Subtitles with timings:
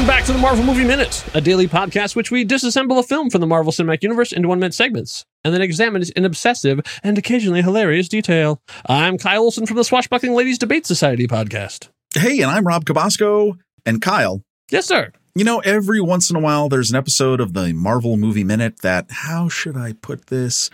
[0.00, 3.28] Welcome back to the Marvel Movie Minute, a daily podcast which we disassemble a film
[3.28, 6.80] from the Marvel Cinematic Universe into one minute segments and then examine it in obsessive
[7.02, 8.62] and occasionally hilarious detail.
[8.86, 11.90] I'm Kyle Olson from the Swashbuckling Ladies Debate Society podcast.
[12.14, 14.40] Hey, and I'm Rob Cabasco and Kyle.
[14.70, 15.12] Yes, sir.
[15.34, 18.78] You know, every once in a while, there's an episode of the Marvel Movie Minute
[18.78, 20.70] that, how should I put this,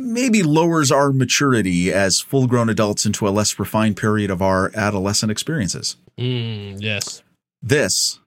[0.00, 4.72] maybe lowers our maturity as full grown adults into a less refined period of our
[4.74, 5.96] adolescent experiences.
[6.18, 7.22] Mm, yes.
[7.62, 8.18] This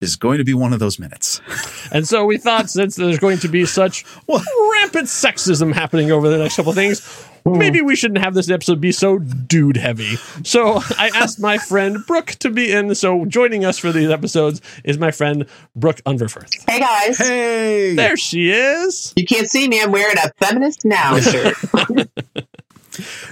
[0.00, 1.40] is going to be one of those minutes.
[1.92, 6.28] And so we thought since there's going to be such Well- rampant sexism happening over
[6.28, 10.14] the next couple of things, maybe we shouldn't have this episode be so dude heavy.
[10.44, 12.94] So I asked my friend Brooke to be in.
[12.94, 16.52] So joining us for these episodes is my friend Brooke Underfirth.
[16.68, 17.94] Hey guys, Hey!
[17.96, 19.12] There she is.
[19.16, 19.82] you can't see me.
[19.82, 21.56] I'm wearing a feminist now shirt.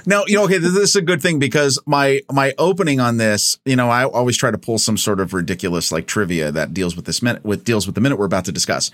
[0.08, 3.58] Now, you know, okay, this is a good thing because my my opening on this,
[3.66, 6.96] you know, I always try to pull some sort of ridiculous like trivia that deals
[6.96, 8.90] with this minute with deals with the minute we're about to discuss.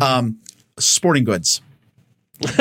[0.00, 0.38] Um,
[0.78, 1.60] sporting goods.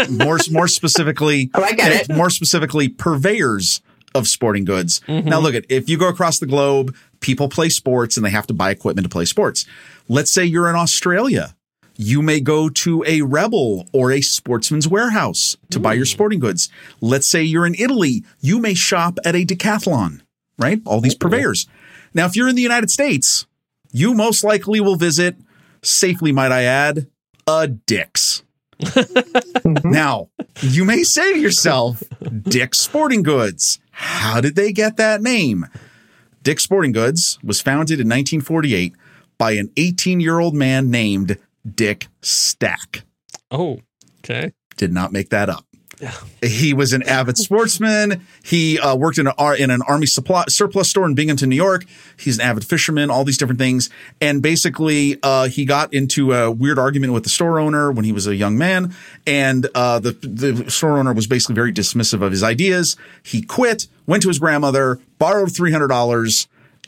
[0.09, 2.13] more more specifically, Oh, I get it.
[2.13, 3.79] more specifically, purveyors
[4.13, 4.99] of sporting goods.
[5.07, 8.47] Now, look at if you go across the globe, people play sports and they have
[8.47, 9.65] to buy equipment to play sports.
[10.09, 11.55] Let's say you're in Australia.
[11.95, 16.69] You may go to a Rebel or a Sportsman's Warehouse to buy your sporting goods.
[17.01, 18.23] Let's say you're in Italy.
[18.41, 20.21] You may shop at a Decathlon,
[20.57, 20.81] right?
[20.85, 21.67] All these purveyors.
[22.13, 23.45] Now, if you're in the United States,
[23.91, 25.35] you most likely will visit,
[25.83, 27.07] safely might I add,
[27.45, 28.43] a Dick's.
[28.79, 29.91] Mm-hmm.
[29.91, 30.29] now,
[30.61, 32.03] you may say to yourself,
[32.41, 33.79] Dick's Sporting Goods.
[33.91, 35.67] How did they get that name?
[36.41, 38.93] Dick's Sporting Goods was founded in 1948
[39.37, 41.37] by an 18 year old man named
[41.69, 43.03] Dick Stack.
[43.51, 43.79] Oh,
[44.19, 44.53] okay.
[44.77, 45.65] Did not make that up.
[46.41, 48.25] He was an avid sportsman.
[48.43, 51.85] He uh, worked in, a, in an army supply surplus store in Binghamton, New York.
[52.17, 53.89] He's an avid fisherman, all these different things.
[54.19, 58.11] And basically, uh, he got into a weird argument with the store owner when he
[58.11, 58.93] was a young man.
[59.25, 62.97] And uh, the, the store owner was basically very dismissive of his ideas.
[63.21, 66.47] He quit, went to his grandmother, borrowed $300,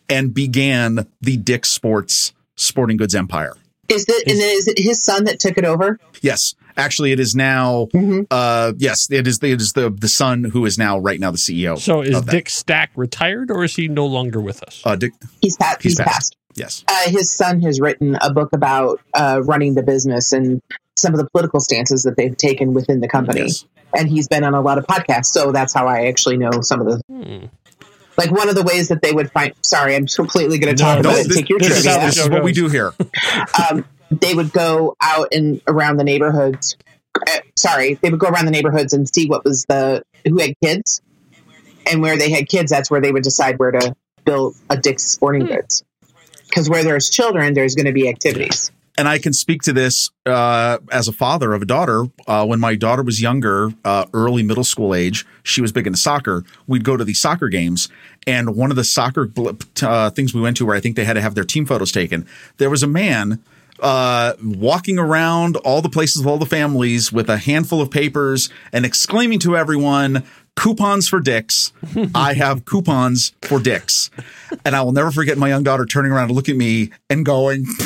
[0.10, 3.54] and began the Dick Sports sporting goods empire.
[3.90, 6.00] Is it and then is it his son that took it over?
[6.22, 7.88] Yes, actually, it is now.
[8.32, 9.42] Uh, yes, it is.
[9.44, 11.78] It is the the son who is now right now the CEO.
[11.78, 12.32] So is of that.
[12.32, 14.82] Dick Stack retired or is he no longer with us?
[14.84, 15.14] Uh, Dick.
[15.42, 15.82] He's passed.
[15.84, 16.14] He's He's, passed.
[16.14, 16.38] passed.
[16.56, 16.84] Yes.
[16.88, 20.62] Uh, his son has written a book about uh, running the business and
[20.96, 23.42] some of the political stances that they've taken within the company.
[23.42, 23.66] Yes.
[23.94, 26.82] And he's been on a lot of podcasts, so that's how I actually know some
[26.82, 27.02] of the.
[27.10, 27.46] Hmm.
[28.18, 29.54] Like one of the ways that they would find.
[29.62, 31.22] Sorry, I'm completely going to talk no, about No, it.
[31.22, 32.06] and this, Take your this is, trivia.
[32.06, 32.94] this is what we do here.
[33.70, 36.78] um, they would go out and around the neighborhoods.
[37.16, 40.54] Uh, sorry, they would go around the neighborhoods and see what was the who had
[40.64, 41.02] kids,
[41.90, 45.04] and where they had kids, that's where they would decide where to build a Dick's
[45.04, 45.84] Sporting Goods.
[46.48, 48.72] Because where there's children, there's going to be activities.
[48.98, 52.06] And I can speak to this uh, as a father of a daughter.
[52.28, 56.00] Uh, when my daughter was younger, uh, early middle school age, she was big into
[56.00, 56.44] soccer.
[56.66, 57.90] We'd go to these soccer games,
[58.26, 59.30] and one of the soccer
[59.82, 61.92] uh, things we went to, where I think they had to have their team photos
[61.92, 62.26] taken,
[62.58, 63.44] there was a man
[63.80, 68.50] uh, walking around all the places with all the families with a handful of papers
[68.72, 70.24] and exclaiming to everyone,
[70.56, 71.74] coupons for dicks.
[72.16, 74.10] I have coupons for dicks.
[74.64, 77.26] And I will never forget my young daughter turning around to look at me and
[77.26, 77.66] going,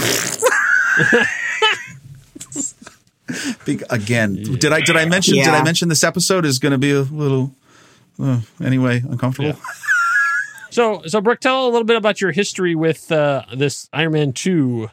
[3.66, 6.78] Be- again, did I did I mention did I mention this episode is going to
[6.80, 7.54] be a little
[8.22, 9.60] uh, anyway uncomfortable?
[10.72, 14.34] So, so Brooke, tell a little bit about your history with uh, this Iron Man
[14.34, 14.90] two,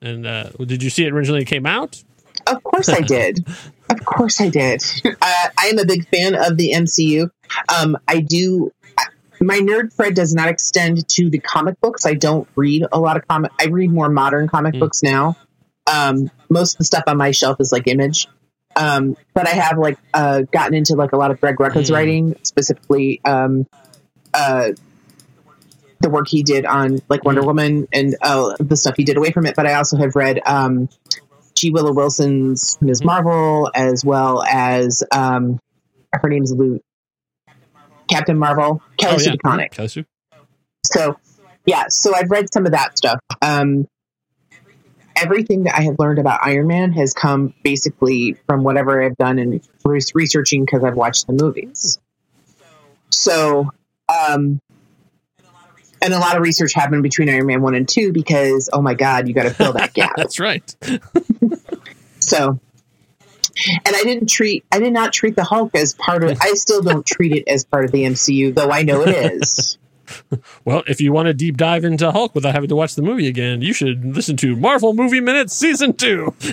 [0.00, 2.02] and uh, did you see it originally it came out?
[2.46, 3.44] Of course I did.
[3.90, 4.82] of course I did.
[5.04, 7.30] Uh, I am a big fan of the MCU.
[7.72, 8.72] Um, I do.
[9.40, 12.06] My nerd Fred does not extend to the comic books.
[12.06, 13.50] I don't read a lot of comic.
[13.60, 14.80] I read more modern comic Mm.
[14.80, 15.36] books now.
[15.92, 18.28] Um, most of the stuff on my shelf is like Image.
[18.74, 21.94] Um, but I have like uh, gotten into like a lot of Greg Rucka's Mm.
[21.94, 23.66] writing, specifically um,
[24.32, 24.70] uh,
[26.00, 29.30] the work he did on like Wonder Woman and uh, the stuff he did away
[29.30, 29.54] from it.
[29.54, 30.88] But I also have read um,
[31.54, 31.70] G.
[31.70, 33.04] Willow Wilson's Ms.
[33.04, 35.60] Marvel, as well as um,
[36.14, 36.80] her name's Lou,
[38.08, 39.70] Captain Marvel, Kelly Sue DeConnick.
[39.72, 40.04] Kelly Sue.
[40.84, 41.18] So,
[41.66, 43.18] yeah, so I've read some of that stuff.
[43.42, 43.86] Um,
[45.16, 49.38] everything that I have learned about Iron Man has come basically from whatever I've done
[49.38, 51.98] and re- researching because I've watched the movies.
[53.10, 53.70] So,
[54.08, 54.60] um,
[56.00, 58.94] and a lot of research happened between Iron Man 1 and 2 because, oh my
[58.94, 60.16] God, you got to fill that gap.
[60.16, 60.74] That's right.
[62.18, 62.60] So,
[63.68, 66.82] and I didn't treat, I did not treat the Hulk as part of, I still
[66.82, 69.78] don't treat it as part of the MCU, though I know it is.
[70.64, 73.26] Well, if you want to deep dive into Hulk without having to watch the movie
[73.28, 76.34] again, you should listen to Marvel Movie Minutes Season 2.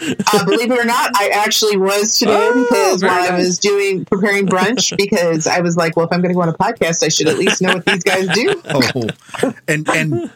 [0.00, 3.58] Uh, believe it or not, I actually was today Oh, because very while I was
[3.58, 6.52] doing preparing brunch, because I was like, well, if I'm going to go on a
[6.52, 8.62] podcast, I should at least know what these guys do.
[8.66, 10.30] Oh, and and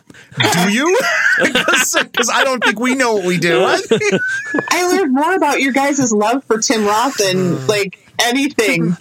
[0.53, 0.99] do you?
[1.39, 3.63] Because I don't think we know what we do.
[3.65, 8.97] I learned more about your guys' love for Tim Roth than like anything.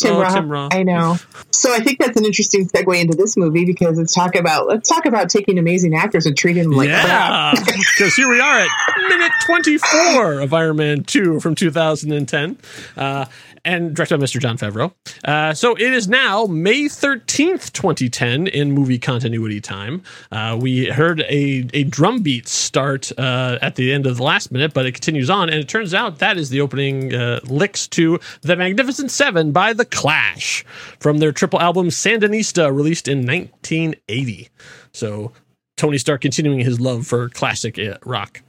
[0.00, 0.34] Tim, Oh, Roth.
[0.34, 0.74] Tim Roth.
[0.74, 1.16] I know.
[1.50, 4.88] So I think that's an interesting segue into this movie because it's talk about let's
[4.88, 7.06] talk about taking amazing actors and treating them like crap.
[7.06, 7.64] yeah,
[7.96, 8.68] because here we are at
[9.08, 12.56] minute 24 of Iron Man 2 from 2010,
[12.96, 13.24] uh,
[13.64, 14.40] and directed by Mr.
[14.40, 14.92] Jon Favreau.
[15.24, 20.02] Uh, so it is now May 13th, 2010, in movie continuity time.
[20.30, 24.50] Uh, we heard a, a drum beat start uh, at the end of the last
[24.50, 27.86] minute, but it continues on, and it turns out that is the opening uh, licks
[27.88, 30.64] to The Magnificent Seven by The Clash
[30.98, 34.48] from their triple album Sandinista, released in 1980.
[34.92, 35.32] So
[35.76, 38.42] Tony Stark continuing his love for classic uh, rock.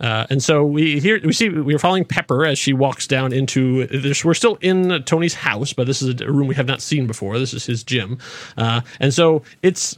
[0.00, 3.86] Uh, and so we here we see we're following Pepper as she walks down into
[3.86, 4.24] this.
[4.24, 7.38] We're still in Tony's house, but this is a room we have not seen before.
[7.38, 8.18] This is his gym,
[8.56, 9.96] uh, and so it's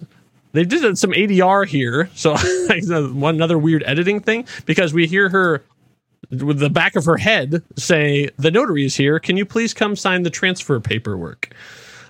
[0.53, 2.11] they did some ADR here.
[2.15, 2.37] So
[3.13, 5.65] one another weird editing thing because we hear her
[6.31, 9.19] with the back of her head say, "The notary is here.
[9.19, 11.55] Can you please come sign the transfer paperwork?"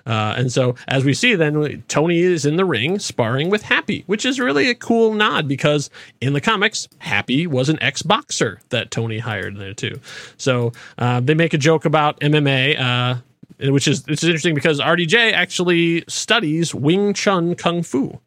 [0.05, 4.03] Uh, and so, as we see, then Tony is in the ring sparring with Happy,
[4.05, 5.89] which is really a cool nod because
[6.19, 9.99] in the comics, Happy was an ex boxer that Tony hired there too.
[10.37, 12.79] So uh, they make a joke about MMA.
[12.79, 13.15] Uh,
[13.71, 18.19] which is which is interesting because RDJ actually studies Wing Chun Kung Fu.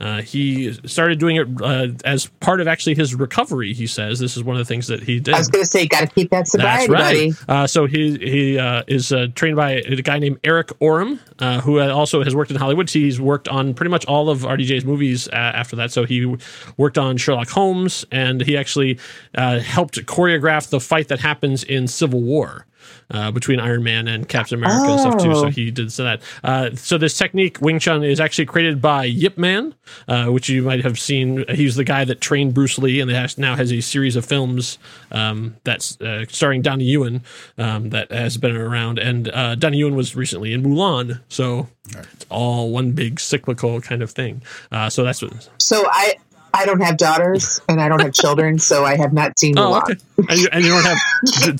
[0.00, 3.72] Uh, he started doing it uh, as part of actually his recovery.
[3.72, 5.34] He says this is one of the things that he did.
[5.34, 7.04] I was going to say, got to keep that sobriety, That's right.
[7.04, 7.32] buddy.
[7.48, 11.60] Uh, so he he uh, is uh, trained by a guy named Eric Oram, uh,
[11.60, 12.90] who also has worked in Hollywood.
[12.90, 15.92] He's worked on pretty much all of RDJ's movies uh, after that.
[15.92, 16.36] So he
[16.76, 18.98] worked on Sherlock Holmes, and he actually
[19.34, 22.66] uh, helped choreograph the fight that happens in Civil War.
[23.10, 25.50] Uh, between Iron Man and Captain America and stuff too, so Oh.
[25.50, 26.22] he did so that.
[26.42, 29.74] Uh, so this technique, Wing Chun, is actually created by Yip Man,
[30.08, 31.44] uh, which you might have seen.
[31.50, 34.78] He's the guy that trained Bruce Lee, and has, now has a series of films
[35.12, 37.22] um, that's uh, starring Donnie Yen
[37.58, 38.98] um, that has been around.
[38.98, 44.02] And uh, Donnie Yen was recently in Mulan, so it's all one big cyclical kind
[44.02, 44.42] of thing.
[44.72, 45.48] Uh, so that's what.
[45.58, 46.14] So I,
[46.56, 49.70] I don't have daughters and I don't have children, so I have not seen Oh,
[49.70, 49.90] lot.
[49.90, 50.00] okay.
[50.28, 50.98] And you, and you don't have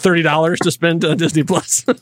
[0.01, 1.85] thirty dollars to spend on Disney Plus.
[1.89, 1.95] I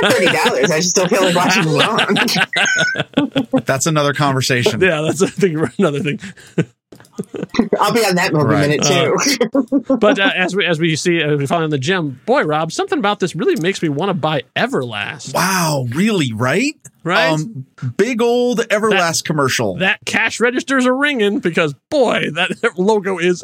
[0.00, 0.70] got thirty dollars.
[0.70, 3.62] I just don't feel like watching Mulan.
[3.66, 4.80] That's another conversation.
[4.80, 5.56] yeah, that's a thing.
[5.78, 6.20] Another thing.
[7.80, 8.68] I'll be on that movie Right.
[8.68, 9.96] minute too.
[9.96, 12.70] but uh, as we as we see as we follow in the gym, boy, Rob,
[12.72, 15.34] something about this really makes me want to buy Everlast.
[15.34, 16.74] Wow, really, right?
[17.08, 17.30] Right?
[17.30, 17.66] Um,
[17.96, 19.76] big old Everlast commercial.
[19.76, 23.42] That cash registers are ringing because boy, that logo is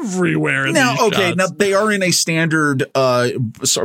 [0.00, 0.66] everywhere.
[0.66, 1.36] In now, okay, shots.
[1.36, 3.30] now they are in a standard uh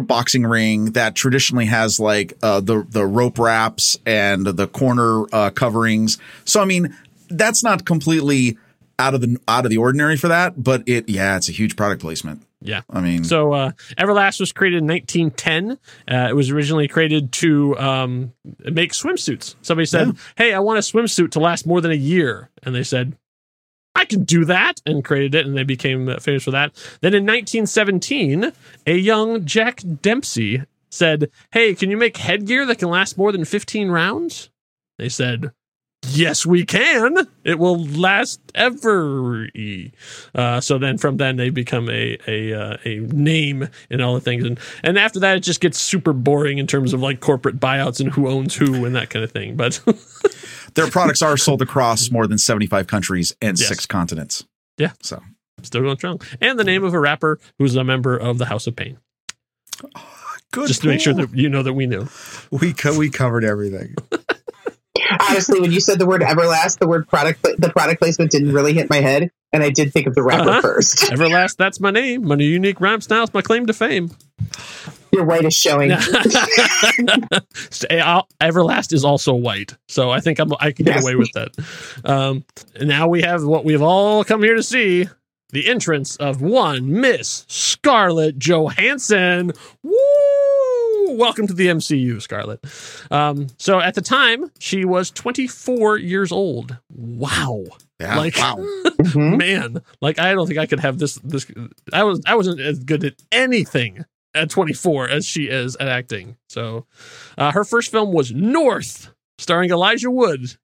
[0.02, 5.52] boxing ring that traditionally has like uh the the rope wraps and the corner uh
[5.52, 6.18] coverings.
[6.46, 6.98] So I mean,
[7.30, 8.58] that's not completely
[8.98, 11.76] out of the out of the ordinary for that, but it yeah, it's a huge
[11.76, 12.44] product placement.
[12.62, 12.82] Yeah.
[12.90, 15.80] I mean, So uh, Everlast was created in 1910.
[16.08, 18.34] Uh, it was originally created to um,
[18.66, 19.56] make swimsuits.
[19.62, 22.84] Somebody said, "Hey, I want a swimsuit to last more than a year," and they
[22.84, 23.16] said,
[23.96, 26.74] "I can do that," and created it, and they became uh, famous for that.
[27.02, 28.52] Then in 1917,
[28.86, 33.46] a young Jack Dempsey said, "Hey, can you make headgear that can last more than
[33.46, 34.50] 15 rounds?"
[34.98, 35.52] They said.
[36.08, 37.28] Yes, we can.
[37.44, 39.48] It will last ever.
[40.34, 44.22] Uh, so then, from then, they become a a uh, a name and all the
[44.22, 47.60] things, and and after that, it just gets super boring in terms of like corporate
[47.60, 49.56] buyouts and who owns who and that kind of thing.
[49.58, 49.82] But
[50.76, 53.68] their products are sold across more than 75 countries and Yes.
[53.68, 54.46] six continents.
[54.78, 54.94] Yeah.
[55.04, 55.22] So,
[55.64, 56.22] still going strong.
[56.40, 58.98] And the name of a rapper who's a member of the House of Pain,
[60.54, 60.68] good.
[60.70, 62.08] just to make sure that you know that we knew.
[62.52, 63.96] we co- we covered everything.
[65.30, 68.74] Honestly, when you said the word Everlast, the word product, the product placement didn't really
[68.74, 70.62] hit my head, and I did think of the rapper Uh-huh.
[70.62, 70.98] first.
[71.12, 72.26] Everlast, that's my name.
[72.28, 74.12] My unique rhyme style's my claim to fame.
[75.12, 75.90] Your white is showing.
[78.42, 81.04] Everlast is also white, so I think I'm, I can get Yes.
[81.04, 81.52] away with that.
[82.06, 85.08] Um, and now we have what we've all come here to see:
[85.50, 89.52] the entrance of one Miss Scarlett Johansson.
[89.84, 89.96] Woo!
[91.18, 92.64] Welcome to the MCU, Scarlett.
[93.12, 96.78] Um, so at the time, she was 24 years old.
[96.96, 97.66] Wow.
[98.00, 98.16] Yeah.
[98.18, 98.58] Like- wow.
[99.00, 99.38] Mhm.
[99.38, 101.50] man like i don't think i could have this this
[101.94, 104.04] i was i wasn't as good at anything
[104.36, 106.86] at 24 as she is at acting so
[107.38, 110.58] uh, her first film was north starring Elijah Wood.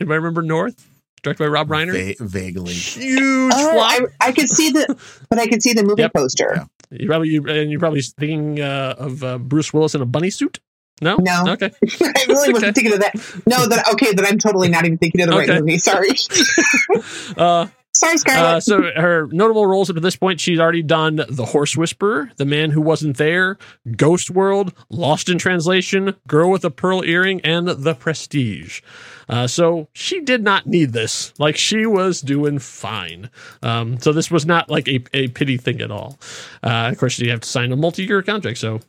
[0.00, 0.86] Anybody remember North?
[1.22, 2.16] Directed by Rob Reiner.
[2.18, 2.72] Va- vaguely.
[2.72, 3.90] Huge Oh, flop.
[4.20, 4.96] I, I could see the,
[5.28, 6.12] but I could see the movie Yep.
[6.14, 6.52] poster.
[6.56, 6.64] Yeah.
[6.90, 10.30] You probably you, and you're probably thinking uh, of uh, Bruce Willis in a bunny
[10.30, 10.60] suit.
[11.00, 11.44] No, No.
[11.52, 11.70] Okay,
[12.02, 12.72] I really wasn't Okay.
[12.72, 13.14] thinking of that.
[13.46, 14.12] No, that okay.
[14.14, 15.50] That I'm totally not even thinking of the Okay.
[15.52, 15.78] right movie.
[15.78, 16.08] Sorry,
[17.36, 17.66] uh,
[17.98, 21.76] sorry, uh, so her notable roles up to this point, she's already done The Horse
[21.76, 23.58] Whisperer, The Man Who Wasn't There,
[23.96, 28.80] Ghost World, Lost in Translation, Girl with a Pearl Earring, and The Prestige.
[29.28, 31.32] Uh, so she did not need this.
[31.38, 33.30] Like she was doing fine.
[33.62, 36.18] Um, so this was not like a, a pity thing at all.
[36.62, 38.58] Uh, of course, you have to sign a multi-year contract.
[38.58, 38.80] So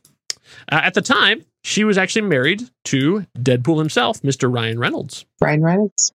[0.72, 4.54] uh, at the time, she was actually married to Deadpool himself, Mr.
[4.54, 5.25] Ryan Reynolds.
[5.42, 6.13] Ryan Reynolds.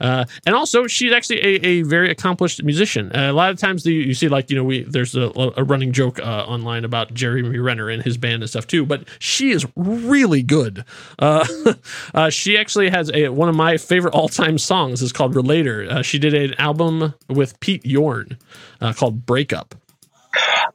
[0.00, 3.10] Uh, and also, she's actually a, a very accomplished musician.
[3.14, 5.64] Uh, a lot of times, the, you see like you know we there's a, a
[5.64, 8.86] running joke uh, online about Jeremy Renner and his band and stuff too.
[8.86, 10.84] But she is really good.
[11.18, 11.46] Uh,
[12.14, 15.86] uh, she actually has a one of my favorite all time songs is called Relator.
[15.90, 18.38] Uh, she did an album with Pete Yorn
[18.80, 19.74] uh, called Breakup.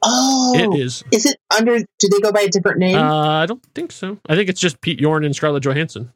[0.02, 1.02] Oh, It is.
[1.12, 1.78] Is it under?
[1.78, 2.96] Do they go by a different name?
[2.96, 4.18] Uh, I don't think so.
[4.28, 6.12] I think it's just Pete Yorn and Scarlett Johansson.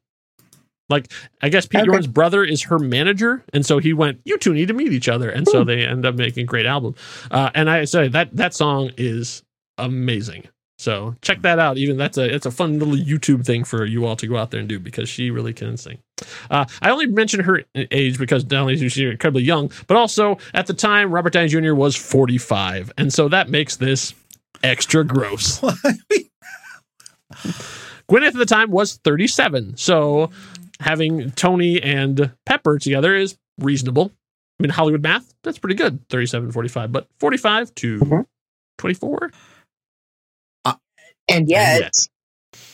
[0.90, 1.86] Like, I guess Pete Okay.
[1.90, 5.08] Yorn's brother is her manager, and so he went, "You two need to meet each
[5.08, 6.94] other," and so they end up making a great album.
[7.30, 9.42] Uh, and I say that that song is
[9.78, 10.48] amazing.
[10.78, 11.76] So check that out.
[11.76, 14.50] Even that's a it's a fun little YouTube thing for you all to go out
[14.50, 15.98] there and do because she really can sing.
[16.50, 20.38] Uh, I only mention her age because not only is she incredibly young, but also
[20.54, 21.74] at the time Robert Downey Jr.
[21.74, 24.14] was 45, and so that makes this
[24.62, 25.60] extra gross.
[28.10, 29.76] Gwyneth at the time was 37.
[29.76, 30.30] So
[30.80, 34.12] having Tony and Pepper together is reasonable.
[34.58, 36.00] I mean, Hollywood math, that's pretty good.
[36.10, 38.26] 37, 45, but 45 to Mhm.
[38.78, 39.30] 24.
[41.28, 42.08] and yet, yet.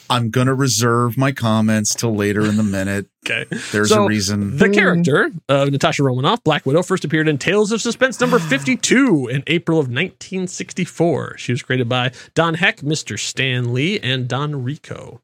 [0.09, 3.07] I'm gonna reserve my comments till later in the minute.
[3.29, 3.45] Okay.
[3.73, 4.57] There's So- a reason.
[4.57, 4.75] The Mm.
[4.75, 9.43] character of Natasha Romanoff, Black Widow, first appeared in Tales of Suspense number 52 in
[9.49, 11.37] April of 1964.
[11.37, 13.19] She was created by Don Heck, Mr.
[13.19, 15.23] Stan Lee, and Don Rico.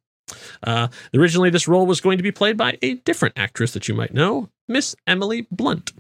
[0.63, 3.95] Uh, originally, this role was going to be played by a different actress that you
[3.95, 5.93] might know, Miss Emily Blunt.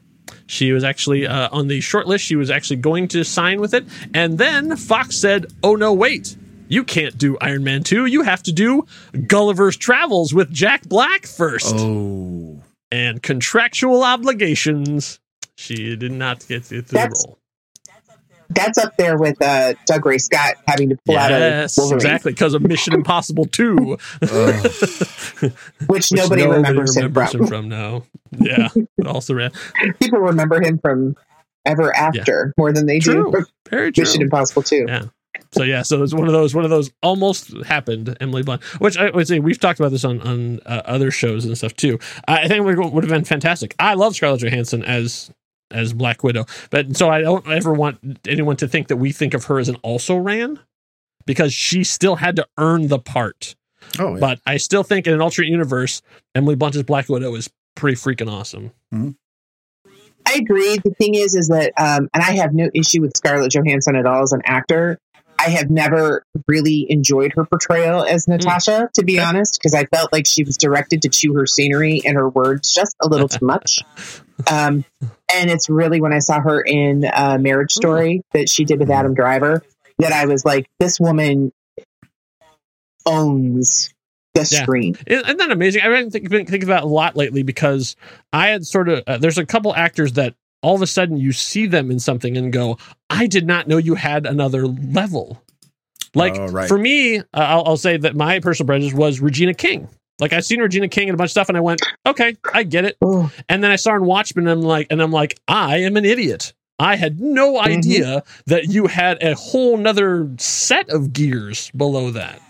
[0.47, 2.25] She was actually uh, on the short list.
[2.25, 3.85] She was actually going to sign with it.
[4.15, 6.37] And then Fox said, oh, no, wait.
[6.69, 8.07] You can't do Iron Man 2.
[8.07, 8.87] You have to do
[9.27, 15.21] Gulliver's Travels with Jack Black first Oh, and contractual obligations.
[15.57, 17.39] She did not get through the That's- role.
[18.55, 22.33] That's up there with uh, Dougray Scott having to pull out Yes, a Wolverine, exactly,
[22.33, 23.99] because of Mission Impossible 2.
[24.23, 24.29] ugh.
[25.41, 25.53] which,
[25.87, 27.41] which nobody, remembers, him remembers from.
[27.41, 28.03] him from now.
[28.39, 29.53] Yeah, but also ran.
[30.01, 31.17] People remember him from
[31.65, 33.31] Ever After more than they True.
[33.33, 34.03] do Very true.
[34.03, 34.87] Mission Impossible 2.
[34.89, 35.05] Yeah.
[35.53, 38.97] So yeah, so it's one of those one of those almost happened Emily Blunt, which
[38.97, 41.99] I would say we've talked about this on on uh, other shows and stuff too.
[42.27, 43.75] I think it would, would have been fantastic.
[43.79, 45.31] I love Scarlett Johansson as
[45.73, 49.35] as Black Widow, but so I don't ever want anyone to think that we think
[49.35, 50.59] of her as an also ran
[51.27, 53.55] because she still had to earn the part.
[53.99, 54.21] oh, yeah.
[54.21, 56.03] But I still think in an alternate universe,
[56.35, 58.73] Emily Blunt as Black Widow is pretty freaking awesome.
[60.27, 60.79] I agree.
[60.79, 64.07] The thing is, is that, um, and I have no issue with Scarlett Johansson at
[64.07, 64.99] all as an actor.
[65.39, 70.13] I have never really enjoyed her portrayal as Natasha, to be honest, because I felt
[70.13, 73.45] like she was directed to chew her scenery and her words just a little too
[73.45, 73.81] much.
[74.51, 74.85] Um,
[75.35, 78.91] and it's really when I saw her in uh, Marriage Story that she did with
[78.91, 79.63] Adam Driver
[79.99, 81.53] that I was like, this woman
[83.07, 83.93] owns
[84.35, 84.63] the Yeah.
[84.63, 84.97] screen.
[85.07, 85.83] Isn't that amazing?
[85.83, 87.97] I haven't think, been thinking about a lot lately because
[88.33, 91.33] I had sort of uh, there's a couple actors that all of a sudden you
[91.33, 92.79] see them in something and go,
[93.11, 95.43] I did not know you had another level.
[96.15, 96.69] Like Oh, right.
[96.69, 99.89] for me, uh, I'll, I'll say that my personal prejudice was Regina King.
[100.23, 102.63] Like I've seen Regina King and a bunch of stuff, and I went, okay, I
[102.63, 102.97] get it.
[103.03, 105.79] Oh, And then I saw her in Watchmen, and I'm like, and I'm like, I
[105.79, 106.55] am an idiot.
[106.79, 107.67] I had no Mm-hmm.
[107.67, 112.41] idea that you had a whole nother set of gears below that.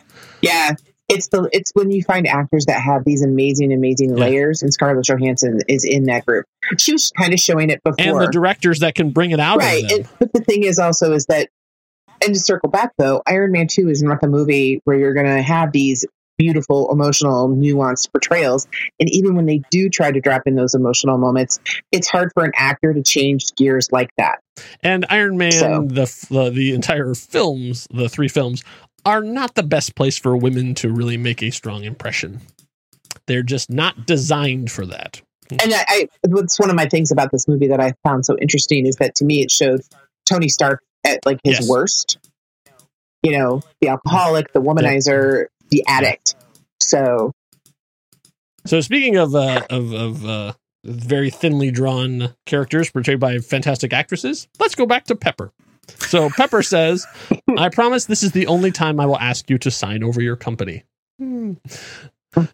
[0.42, 0.72] Yeah,
[1.08, 4.24] it's the it's when you find actors that have these amazing, amazing Yeah.
[4.24, 6.44] layers, and Scarlett Johansson is in that group.
[6.78, 9.58] She was kind of showing it before, And the directors that can bring it out
[9.58, 9.82] right?
[9.82, 9.98] of them.
[10.00, 11.48] And, but the thing is also is that,
[12.24, 15.26] and to circle back though, Iron Man Two is not the movie where you're going
[15.26, 16.04] to have these
[16.42, 18.66] beautiful, emotional, nuanced portrayals.
[18.98, 21.60] And even when they do try to drop in those emotional moments,
[21.92, 24.40] it's hard for an actor to change gears like that.
[24.82, 28.64] And Iron Man, So- the, the the entire films, the three films,
[29.06, 32.40] are not the best place for women to really make a strong impression.
[33.26, 35.22] They're just not designed for that.
[35.50, 38.36] And I, I what's one of my things about this movie that I found so
[38.40, 39.80] interesting is that to me it showed
[40.28, 41.68] Tony Stark at like his Yes.
[41.68, 42.18] worst.
[43.22, 46.36] You know, the alcoholic, the womanizer, the addict.
[46.80, 47.32] So
[48.66, 50.52] So speaking of uh, of of uh,
[50.84, 55.52] very thinly drawn characters portrayed by fantastic actresses, let's go back to Pepper.
[55.98, 57.06] So Pepper says,
[57.58, 60.36] "I promise this is the only time I will ask you to sign over your
[60.36, 60.84] company."
[61.18, 61.54] Hmm.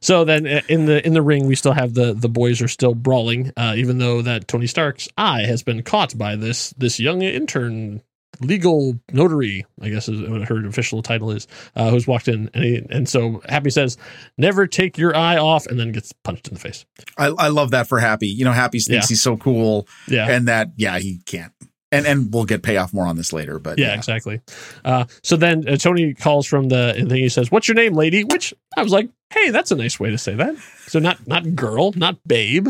[0.01, 2.69] So then, uh, in the in the ring, we still have the the boys are
[2.69, 6.99] still brawling, uh, even though that Tony Stark's eye has been caught by this this
[6.99, 8.03] young intern
[8.40, 12.64] legal notary, I guess is what her official title is, uh, who's walked in, and
[12.64, 13.97] he, and so Happy says,
[14.37, 16.85] "Never take your eye off," and then gets punched in the face.
[17.16, 18.28] I, I love that for Happy.
[18.28, 19.09] You know, Happy thinks Yeah.
[19.09, 21.52] he's so cool, Yeah, and that yeah, he can't.
[21.90, 24.40] And and we'll get payoff more on this later, but yeah, exactly.
[24.85, 27.95] Uh, so then uh, Tony calls from the and then he says, "What's your name,
[27.95, 30.54] lady?" Which I was like, "Hey, that's a nice way to say that."
[30.87, 32.68] So not not girl, not babe,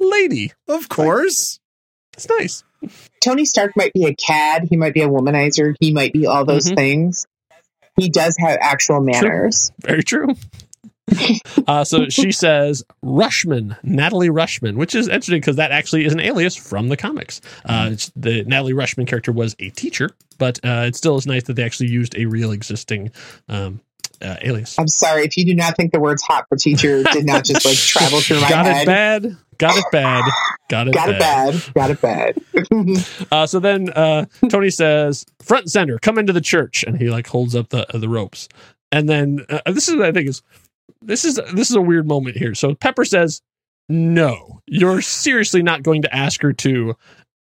[0.00, 0.52] lady.
[0.68, 1.60] of course.
[2.14, 2.64] It's nice.
[3.20, 4.68] Tony Stark might be a cad.
[4.70, 5.74] He might be a womanizer.
[5.80, 6.76] He might be all those Mhm.
[6.76, 7.26] things.
[7.96, 9.72] He does have actual manners.
[9.80, 10.34] Very true.
[11.68, 16.20] uh, so she says Rushman, Natalie Rushman, which is interesting because that actually is an
[16.20, 17.40] alias from the comics.
[17.64, 21.44] Uh, it's, the Natalie Rushman character was a teacher, but uh, it still is nice
[21.44, 23.12] that they actually used a real existing
[23.48, 23.80] um,
[24.22, 24.78] uh, alias.
[24.78, 27.64] I'm sorry if you do not think the words "hot for teacher" did not just
[27.64, 28.74] like travel through my Got head.
[28.74, 29.36] Got it bad.
[29.58, 30.24] Got it bad.
[30.68, 31.54] Got it Got it bad.
[31.54, 31.74] bad.
[31.74, 32.42] Got it bad.
[33.32, 37.10] Uh, so then uh, Tony says, "Front and center, come into the church," and he
[37.10, 38.48] like holds up the the ropes.
[38.92, 40.42] And then uh, this is what I think is
[41.02, 42.54] this is this is a weird moment here.
[42.54, 43.42] So Pepper says,
[43.88, 46.96] "No, you're seriously not going to ask her to."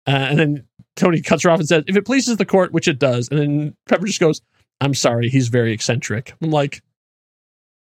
[0.08, 0.64] Uh, and then
[0.96, 3.40] Tony cuts her off and says, "If it pleases the court, which it does." And
[3.40, 4.42] then Pepper just goes,
[4.82, 6.82] "I'm sorry, he's very eccentric." I'm like,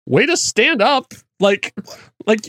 [0.06, 1.74] "Way to stand up!" Like,
[2.26, 2.48] like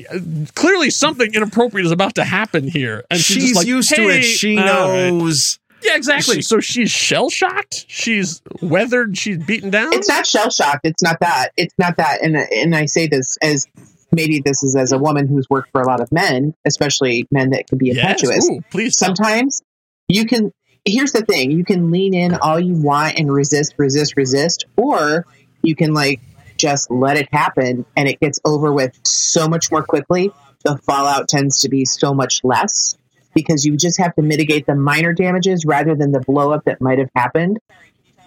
[0.55, 4.23] clearly something inappropriate is about to happen here, and she's, she's like, used to it.
[4.23, 5.59] She all right." knows.
[5.83, 6.37] Yeah, exactly.
[6.37, 7.85] She- so she's shell shocked.
[7.89, 9.17] She's weathered.
[9.17, 9.93] She's beaten down.
[9.93, 10.81] it's not shell shocked.
[10.85, 11.51] It's not that.
[11.57, 12.23] It's not that.
[12.23, 13.67] And and I say this as
[14.11, 17.51] maybe this is as a woman who's worked for a lot of men, especially men
[17.51, 17.99] that can be Yes.
[17.99, 18.49] impetuous.
[18.51, 18.97] Ooh, please.
[18.99, 19.61] Sometimes
[20.09, 20.51] you can.
[20.89, 25.27] Here's the thing: you can lean in all you want and resist, resist, resist, or
[25.63, 26.21] you can like
[26.57, 30.33] just let it happen, and it gets over with so much more quickly.
[30.65, 32.97] The fallout tends to be so much less
[33.35, 36.81] because you just have to mitigate the minor damages rather than the blow up that
[36.81, 37.61] might have happened.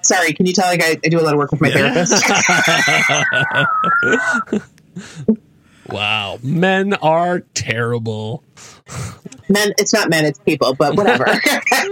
[0.02, 0.68] Sorry, can you tell?
[0.68, 2.24] Like I, I do a lot of work with my therapist.
[5.90, 8.44] wow, men are terrible.
[9.50, 11.26] men, it's not men, it's people, but whatever.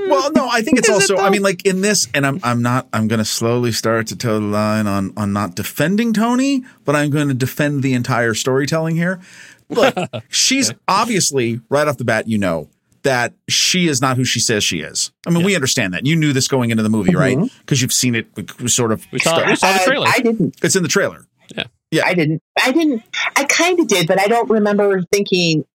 [0.10, 1.24] Well, no, I think it's Is it also.
[1.24, 2.88] I mean, like in this, and I'm I'm not.
[2.94, 6.96] I'm going to slowly start to toe the line on on not defending Tony, but
[6.96, 9.20] I'm going to defend the entire storytelling here.
[9.70, 9.96] Look,
[10.30, 12.28] she's obviously right off the bat.
[12.28, 12.70] You know
[13.04, 15.12] that she is not who she says she is.
[15.26, 16.06] I mean, we understand that.
[16.06, 17.38] You knew this going into the movie, right?
[17.38, 17.60] Mm-hmm.
[17.60, 18.28] Because you've seen it.
[18.70, 19.06] Sort of.
[19.12, 20.08] We saw, we saw the I- trailer.
[20.08, 20.56] I didn't.
[20.64, 21.26] It's in the trailer.
[21.56, 21.64] Yeah.
[21.92, 22.06] Yeah.
[22.06, 22.44] I didn't.
[22.62, 23.04] I didn't.
[23.36, 25.66] I kind of did, but I don't remember thinking.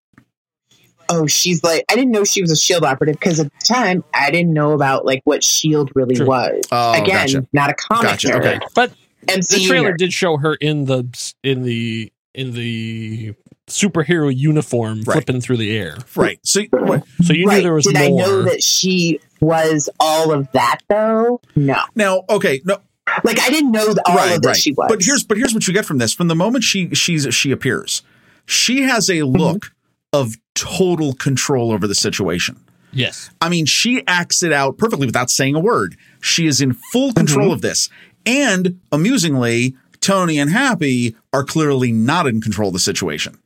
[1.09, 1.85] Oh, she's like.
[1.91, 4.73] I didn't know she was a Shield operative because at the time I didn't know
[4.73, 6.27] about like what Shield really True.
[6.27, 6.65] was.
[6.73, 7.47] Oh, Again, gotcha.
[7.53, 8.41] not a comic Gotcha, nerd.
[8.41, 8.59] okay.
[8.75, 8.93] but
[9.27, 9.99] the trailer nerd.
[9.99, 11.07] did show her in the
[11.43, 13.35] in the in the
[13.67, 15.15] superhero uniform Right.
[15.15, 15.97] flipping through the air.
[16.15, 16.39] Right.
[16.43, 18.03] So what- So you knew there was Did more.
[18.03, 21.41] I know that she was all of that though?
[21.57, 21.81] No.
[21.95, 22.79] now, okay, no,
[23.23, 24.57] Like I didn't know all right, of that right.
[24.57, 24.87] she was.
[24.89, 26.13] But here's but here's what you get from this.
[26.13, 28.03] From the moment she she's she appears,
[28.47, 29.74] she has a look mm-hmm.
[30.15, 32.57] Of total control over the situation.
[32.93, 33.31] yes.
[33.41, 35.97] I mean, she acts it out perfectly without saying a word.
[36.21, 37.19] She is in full mm-hmm.
[37.19, 37.91] control of this.
[38.25, 43.37] And amusingly, Tony and Happy are clearly not in control of the situation.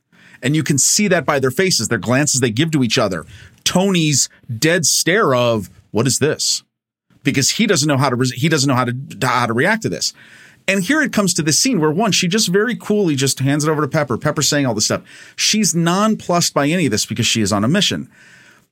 [0.41, 3.25] And you can see that by their faces, their glances they give to each other.
[3.63, 6.63] Tony's dead stare of, what is this?
[7.23, 9.81] Because he doesn't know how to, re- he doesn't know how to, how to react
[9.81, 10.13] to this.
[10.69, 13.63] And here it comes to this scene where one, she just very coolly just hands
[13.63, 14.17] it over to Pepper.
[14.17, 15.03] Pepper saying all this stuff.
[15.35, 18.09] She's nonplussed by any of this because she is on a mission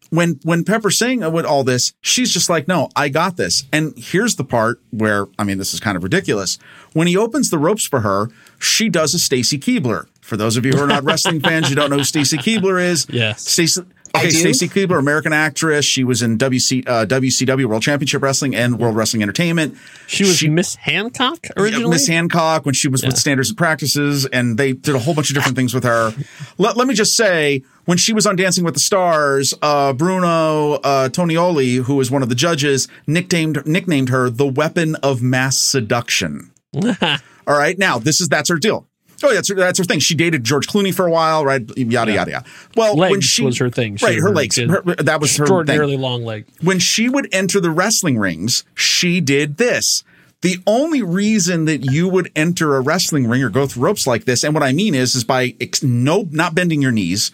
[0.10, 4.36] when when Pepper's saying all this, she's just like, "No, I got this." And here's
[4.36, 6.58] the part where I mean, this is kind of ridiculous.
[6.94, 8.30] When he opens the ropes for her,
[8.60, 10.08] she does a Stacy Keibler.
[10.22, 12.82] For those of you who are not wrestling fans, you don't know who Stacy Keibler
[12.82, 13.08] is.
[13.10, 13.48] Yes.
[13.48, 13.82] Stacy.
[14.14, 14.30] I Okay.
[14.32, 15.86] Stacy Keibler, American actress.
[15.86, 19.78] She was in WC, uh, WCW World Championship Wrestling and World Wrestling Entertainment.
[20.08, 21.92] She was Miss Hancock originally.
[21.92, 25.30] Miss Hancock when she was with Standards and Practices, and they did a whole bunch
[25.30, 26.14] of different things with her.
[26.58, 30.74] Let, let me just say, when she was on Dancing with the Stars, uh, Bruno
[30.74, 35.58] uh, Tonioli, who was one of the judges, nicknamed nicknamed her the weapon of mass
[35.58, 36.52] seduction.
[36.76, 38.88] All right, now this is that's her deal.
[39.24, 40.00] Oh, that's her, that's her thing.
[40.00, 41.62] She dated George Clooney for a while, right?
[41.76, 42.46] Yada yada yada.
[42.76, 43.98] Well, when she was her thing.
[43.98, 44.20] She right?
[44.20, 44.58] Her legs.
[44.58, 46.46] Her, that was her thing extraordinarily long leg.
[46.62, 50.04] when she would enter the wrestling rings, she did this.
[50.42, 54.26] The only reason that you would enter a wrestling ring or go through ropes like
[54.26, 57.32] this, and what I mean is, is by ex- no, not bending your knees,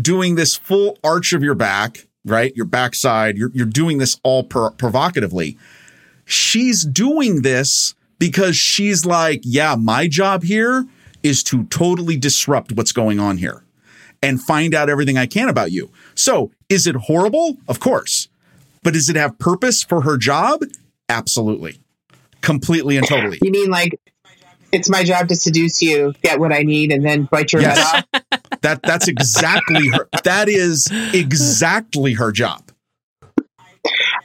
[0.00, 2.54] doing this full arch of your back, right?
[2.54, 3.36] Your backside.
[3.36, 5.58] You're, you're doing this all per- provocatively.
[6.24, 10.86] She's doing this because she's like, yeah, my job here
[11.24, 13.64] is to totally disrupt what's going on here
[14.22, 15.90] and find out everything I can about you.
[16.14, 17.56] So is it horrible?
[17.66, 18.28] Of course.
[18.84, 20.60] But does it have purpose for her job?
[21.08, 21.80] Absolutely.
[22.42, 23.38] Completely and totally.
[23.42, 23.98] You mean like
[24.72, 27.78] it's my job to seduce you, get what I need, and then bite your Yes.
[27.78, 28.22] head off?
[28.62, 32.70] That that's exactly her that is exactly her job.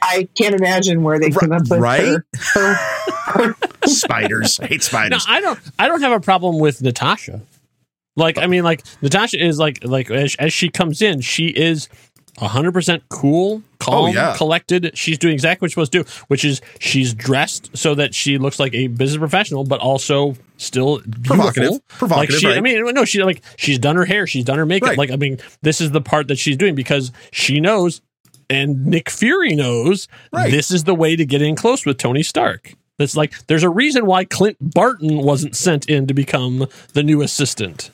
[0.09, 2.17] I can't imagine where they come up with Right?
[2.53, 4.59] her, her, Spiders.
[4.59, 5.25] I hate No, spiders.
[5.27, 5.59] I don't.
[5.77, 7.41] I don't have a problem with Natasha.
[8.15, 11.87] Like, I mean, like Natasha is like like as, as she comes in, she is
[12.37, 14.33] hundred percent cool, calm, Oh, yeah.
[14.37, 14.91] collected.
[14.97, 18.37] She's doing exactly what she's supposed to do, which is she's dressed so that she
[18.37, 21.35] looks like a business professional, but also still beautiful.
[21.35, 21.87] Provocative.
[21.87, 24.65] Provocative, Like she, I mean, no, she like she's done her hair, she's done her
[24.65, 24.89] makeup.
[24.89, 24.97] Right.
[24.97, 28.01] Like, I mean, this is the part that she's doing because she knows,
[28.49, 30.51] and Nick Fury knows, Right.
[30.51, 32.73] this is the way to get in close with Tony Stark.
[32.97, 37.21] It's like there's a reason why Clint Barton wasn't sent in to become the new
[37.21, 37.91] assistant.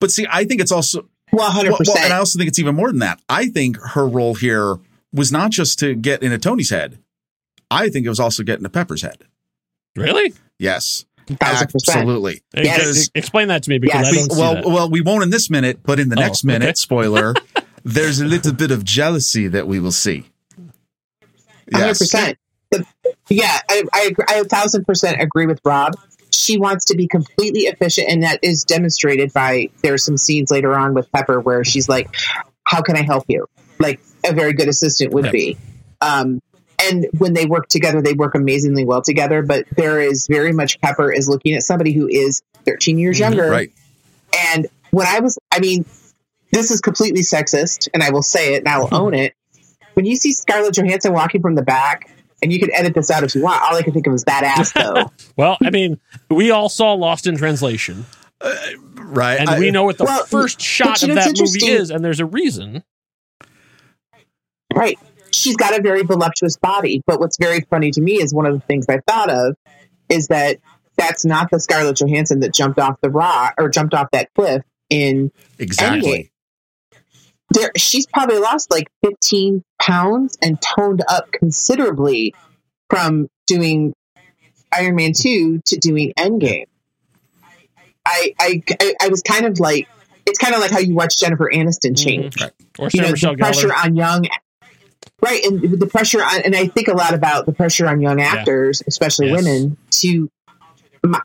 [0.00, 2.58] But see, I think it's also well, hundred well, well, and I also think it's
[2.58, 3.20] even more than that.
[3.28, 4.76] I think her role here
[5.12, 6.98] was not just to get into Tony's head.
[7.70, 9.22] I think it was also getting to Pepper's head.
[9.96, 10.34] Really?
[10.58, 11.06] Yes.
[11.26, 11.96] Thousand percent.
[11.98, 12.42] Absolutely.
[12.54, 12.80] Yes.
[12.98, 14.12] Ex- Explain that to me because Yes.
[14.12, 14.64] I don't see well, that.
[14.66, 17.32] well, we won't in this minute, but in the Oh, next minute, spoiler,
[17.84, 20.26] there's a little bit of jealousy that we will see.
[21.72, 22.36] 100%.
[23.30, 25.94] Yeah, I, I agree- thousand percent agree with Rob.
[26.32, 30.76] She wants to be completely efficient, and that is demonstrated by there's some scenes later
[30.76, 32.08] on with Pepper where she's like,
[32.64, 33.46] "How can I help you?"
[33.78, 35.32] Like a very good assistant would Yep.
[35.32, 35.56] be.
[36.00, 36.42] Um,
[36.82, 39.42] and when they work together, they work amazingly well together.
[39.42, 43.20] But there is very much Pepper is looking at somebody who is 13 years Mhm.
[43.20, 43.70] younger, Right.
[44.52, 45.84] and when I was, I mean,
[46.52, 49.34] this is completely sexist, and I will say it and I will own it.
[49.94, 52.10] When you see Scarlett Johansson walking from the back,
[52.42, 54.24] and you can edit this out if you want, all I can think of is
[54.24, 55.10] that ass, though.
[55.36, 58.04] well, I mean, we all saw Lost in Translation,
[58.40, 58.54] uh,
[58.96, 59.38] Right.
[59.38, 62.04] and I- we know what the Well, first shot of know, that movie is, and
[62.04, 62.82] there's a reason.
[64.74, 64.98] right.
[65.32, 68.54] She's got a very voluptuous body, but what's very funny to me is one of
[68.54, 69.56] the things I thought of
[70.08, 70.58] is that
[70.96, 74.62] that's not the Scarlett Johansson that jumped off the rock or jumped off that cliff
[74.90, 76.30] in exactly.
[77.54, 82.34] There she's probably lost like 15 pounds and toned up considerably
[82.90, 83.94] from doing
[84.72, 86.66] Iron Man 2 to doing Endgame.
[88.06, 89.88] I I I, I was kind of like
[90.26, 91.94] it's kind of like how you watch Jennifer Aniston mm-hmm.
[91.94, 92.36] change.
[92.78, 93.84] Or You know, Michelle the pressure Gellar.
[93.84, 94.26] on young
[95.22, 98.20] Right, and the pressure on, and I think a lot about the pressure on young
[98.20, 99.42] actors, especially Yes.
[99.42, 100.30] women, to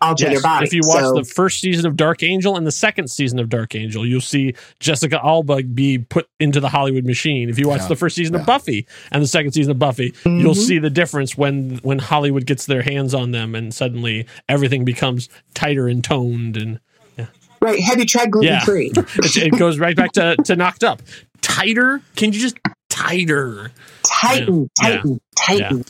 [0.01, 0.33] alter Yes.
[0.33, 0.65] their body.
[0.67, 3.49] If you watch So- the first season of Dark Angel and the second season of
[3.49, 7.49] Dark Angel, you'll see Jessica Alba be put into the Hollywood machine.
[7.49, 7.87] If you watch Yeah.
[7.87, 8.41] the first season Yeah.
[8.41, 10.67] of Buffy and the second season of Buffy, you'll Mhm.
[10.67, 15.29] see the difference when when Hollywood gets their hands on them and suddenly everything becomes
[15.53, 16.79] tighter and toned and
[17.61, 18.59] right, have you tried gluten Yeah.
[18.63, 18.91] free?
[18.95, 21.01] it, it goes right back to, to knocked up.
[21.41, 22.01] Tighter?
[22.15, 22.57] Can you just
[22.89, 23.71] tighter?
[24.05, 24.89] Tighten, Yeah.
[24.89, 25.85] tighten, tighten.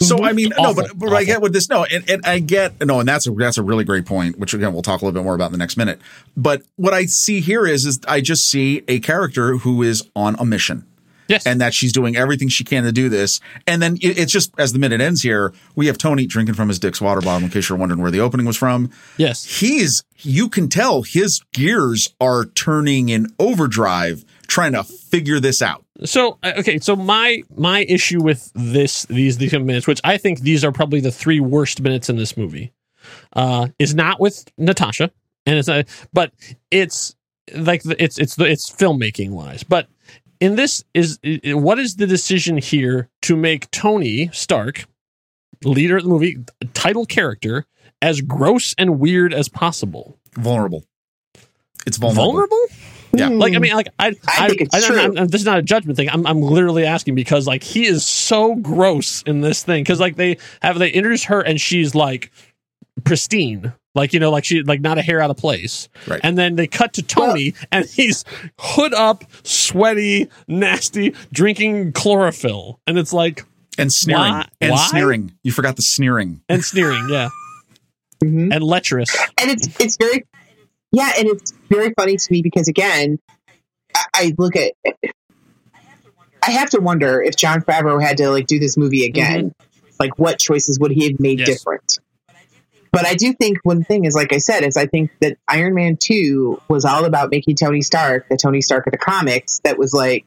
[0.00, 0.36] So I mm-hmm.
[0.36, 1.68] mean, no, but, but I get with this.
[1.68, 4.54] No, and, and I get no, and that's a that's a really great point, which
[4.54, 6.00] again we'll talk a little bit more about in the next minute.
[6.36, 10.36] But what I see here is is I just see a character who is on
[10.38, 10.86] a mission.
[11.28, 11.46] Yes.
[11.46, 13.40] and that she's doing everything she can to do this.
[13.66, 16.68] And then it, it's just as the minute ends here, we have Tony drinking from
[16.68, 17.46] his Dick's water bottle.
[17.46, 19.44] In case you're wondering where the opening was from, yes.
[19.60, 25.82] he's you can tell his gears are turning in overdrive, trying to figure this out.
[26.04, 30.40] So uh, okay, so my my issue with this these these minutes, which I think
[30.40, 32.72] these are probably the three worst minutes in this movie,
[33.32, 35.10] uh, is not with Natasha,
[35.46, 36.32] and it's a, but
[36.70, 37.16] it's
[37.54, 39.88] like the, it's it's the it's filmmaking wise, but
[40.38, 44.84] in this is what is the decision here to make Tony Stark,
[45.64, 46.36] leader of the movie,
[46.74, 47.64] title character,
[48.02, 50.18] as gross and weird as possible?
[50.34, 50.84] Vulnerable.
[51.86, 52.32] It's vulnerable.
[52.32, 52.66] Vulnerable?
[53.14, 53.28] Yeah.
[53.28, 54.98] Like I mean, like I, I think it's I, true.
[54.98, 56.08] I'm- I'm- this is not a judgment thing.
[56.08, 60.16] I'm, I'm literally asking because like he is so gross in this thing because like
[60.16, 62.30] they have they introduce her and she's like
[63.04, 65.88] pristine, like you know, like she like not a hair out of place.
[66.06, 66.20] Right.
[66.22, 68.24] And then they cut to Tony and he's
[68.58, 73.44] hood up, sweaty, nasty, drinking chlorophyll, and it's like
[73.78, 74.86] and sneering Why- and why?
[74.86, 75.32] sneering.
[75.42, 76.40] You forgot the sneering.
[76.48, 77.28] and sneering, yeah,
[78.24, 78.54] Mhm.
[78.54, 79.14] and lecherous.
[79.38, 80.24] and it's it's very
[80.92, 83.18] yeah and it's very funny to me because again
[83.94, 84.72] I, I look at
[86.42, 89.66] i have to wonder if jon favreau had to like do this movie again mm-hmm.
[90.02, 91.48] Like, what choices would he have made Yes.
[91.48, 92.00] different?
[92.90, 95.74] But I do think one thing is, like I said, is I think that Iron
[95.74, 99.78] Man 2 was all about making Tony Stark, the Tony Stark of the comics, that
[99.78, 100.26] was like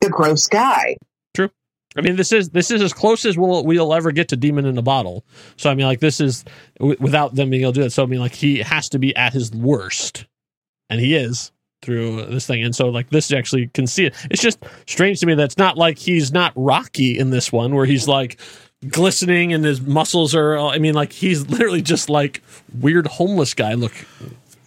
[0.00, 0.96] the gross guy.
[1.96, 4.64] I mean, this is this is as close as we'll we'll ever get to Demon
[4.64, 5.24] in a Bottle.
[5.56, 6.44] So I mean, like this is
[6.78, 7.90] w- without them being able to do it.
[7.90, 10.26] So I mean, like he has to be at his worst,
[10.88, 11.52] and he is
[11.82, 12.62] through this thing.
[12.62, 14.14] And so like this actually can see it.
[14.30, 17.74] It's just strange to me that it's not like he's not Rocky in this one,
[17.74, 18.40] where he's like
[18.88, 20.56] glistening and his muscles are.
[20.56, 22.42] I mean, like he's literally just like
[22.80, 23.74] weird homeless guy.
[23.74, 23.92] Look,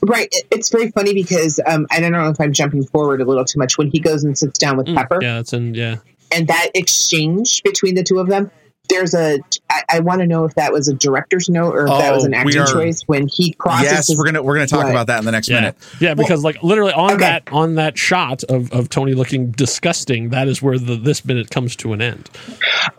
[0.02, 0.34] Right.
[0.52, 3.58] It's very funny because um, I don't know if I'm jumping forward a little too
[3.58, 5.18] much when he goes and sits down with Pepper.
[5.18, 5.98] Mm, yeah, it's in yeah.
[6.36, 8.52] And that exchange between the two of them
[8.88, 9.40] there's a
[9.72, 12.24] i, I want to know if that was a director's note or if that was
[12.24, 14.68] Oh, an we acting are- choice when he crosses yes, his, we're gonna we're gonna
[14.68, 14.92] talk Right.
[14.92, 15.76] about that in the next Yeah, minute.
[16.00, 17.22] yeah, because like literally on Okay.
[17.22, 21.50] that on that shot of, of Tony looking disgusting, that is where the this minute
[21.50, 22.30] comes to an end.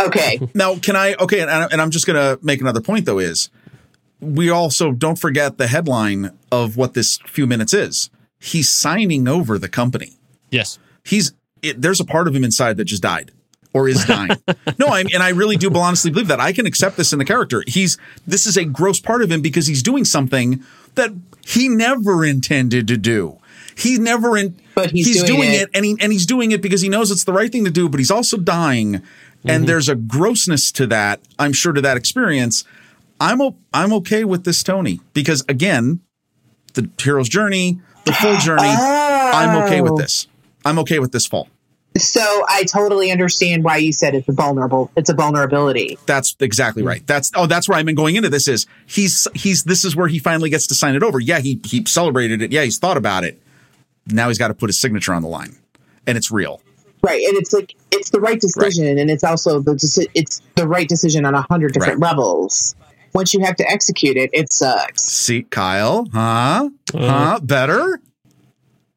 [0.01, 1.14] okay Now, can I?
[1.20, 3.20] Okay, and, and I'm just going to make another point though.
[3.20, 3.49] Is
[4.20, 8.11] we also don't forget the headline of what this few minutes is.
[8.40, 10.14] He's signing over the company.
[10.51, 13.32] Yes, He's it, there's a part of him inside that just died
[13.72, 14.30] or is dying.
[14.78, 17.24] no, I and I really do honestly believe that I can accept this in the
[17.24, 17.62] character.
[17.66, 20.62] He's this is a gross part of him because he's doing something
[20.94, 21.12] that
[21.46, 23.38] he never intended to do.
[23.76, 25.68] He never in, But he's doing it.
[25.74, 27.88] and he and he's doing it because he knows it's the right thing to do,
[27.88, 28.96] but he's also dying.
[28.96, 29.02] And
[29.44, 29.64] mm-hmm.
[29.66, 32.64] there's a grossness to that, I'm sure to that experience.
[33.20, 36.00] I'm o- I'm okay with this Tony because again,
[36.74, 39.98] the hero's journey, the full journey, I'm okay with Oh.
[39.98, 40.26] this.
[40.66, 41.48] I'm okay with this fall.
[41.96, 46.83] so i totally understand why you said it's a vulnerable it's a vulnerability That's exactly
[46.83, 47.07] right.
[47.07, 48.48] That's oh, that's where I've been going into this.
[48.48, 51.18] Is he's he's this is where he finally gets to sign it over.
[51.20, 52.52] Yeah, he he celebrated it.
[52.52, 53.40] Yeah, he's thought about it.
[54.09, 55.57] Now he's got to put his signature on the line,
[56.07, 56.61] and it's real.
[57.02, 60.66] right and it's like it's the right decision and it's also the deci- it's the
[60.68, 62.74] right decision on a hundred different levels
[63.14, 66.68] once you have to execute it it sucks See, Kyle, huh?
[66.92, 66.98] Uh.
[67.09, 67.40] Huh?
[67.42, 68.00] Better?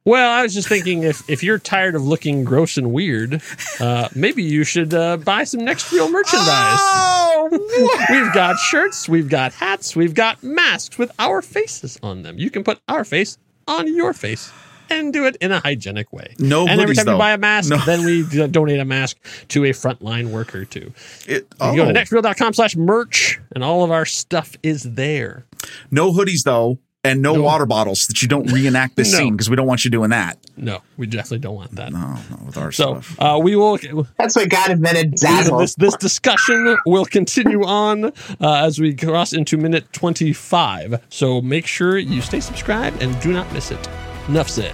[0.05, 3.41] Well, I was just thinking if, if you're tired of looking gross and weird,
[3.79, 6.47] uh, maybe you should uh, buy some Next Reel merchandise.
[6.47, 7.49] Oh,
[8.09, 12.38] We've got shirts, we've got hats, we've got masks with our faces on them.
[12.38, 14.51] You can put our face on your face
[14.89, 16.33] and do it in a hygienic way.
[16.39, 17.13] No and every time though.
[17.13, 17.77] you buy a mask, No.
[17.85, 19.17] then we donate a mask
[19.49, 20.91] to a frontline worker too.
[21.27, 21.75] it, You oh.
[21.75, 25.45] go to nextreel.com slash merch and all of our stuff is there.
[25.91, 27.43] no hoodies though, and no, No.
[27.43, 29.19] water bottles that you don't reenact this No.
[29.19, 30.38] scene because we don't want you doing that.
[30.57, 31.91] No, we definitely don't want that.
[31.93, 33.15] No, not with our So stuff.
[33.19, 33.77] uh, we will
[34.17, 39.31] that's why god invented zazzle this this discussion will continue on uh, as we cross
[39.33, 43.88] into minute 25 so make sure you stay subscribed and do not miss it
[44.27, 44.73] enough said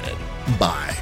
[0.59, 0.95] Bye.